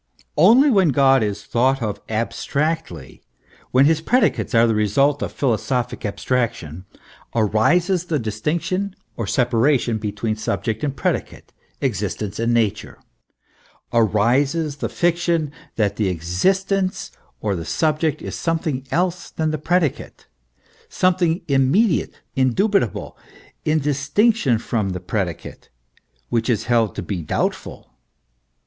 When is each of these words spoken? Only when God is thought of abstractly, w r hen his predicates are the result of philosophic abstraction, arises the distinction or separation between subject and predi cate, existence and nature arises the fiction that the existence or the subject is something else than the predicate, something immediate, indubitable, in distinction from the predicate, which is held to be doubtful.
Only 0.35 0.71
when 0.71 0.89
God 0.89 1.21
is 1.21 1.43
thought 1.43 1.83
of 1.83 2.01
abstractly, 2.09 3.21
w 3.65 3.69
r 3.75 3.79
hen 3.81 3.85
his 3.85 4.01
predicates 4.01 4.55
are 4.55 4.65
the 4.65 4.73
result 4.73 5.21
of 5.21 5.31
philosophic 5.31 6.03
abstraction, 6.07 6.85
arises 7.35 8.05
the 8.05 8.17
distinction 8.17 8.95
or 9.15 9.27
separation 9.27 9.99
between 9.99 10.35
subject 10.35 10.83
and 10.83 10.95
predi 10.95 11.23
cate, 11.23 11.53
existence 11.81 12.39
and 12.39 12.51
nature 12.51 12.97
arises 13.93 14.77
the 14.77 14.89
fiction 14.89 15.51
that 15.75 15.97
the 15.97 16.09
existence 16.09 17.11
or 17.39 17.55
the 17.55 17.63
subject 17.63 18.23
is 18.23 18.33
something 18.33 18.87
else 18.89 19.29
than 19.29 19.51
the 19.51 19.59
predicate, 19.59 20.25
something 20.89 21.41
immediate, 21.47 22.21
indubitable, 22.35 23.15
in 23.65 23.77
distinction 23.77 24.57
from 24.57 24.93
the 24.93 24.99
predicate, 24.99 25.69
which 26.29 26.49
is 26.49 26.63
held 26.63 26.95
to 26.95 27.03
be 27.03 27.21
doubtful. 27.21 27.93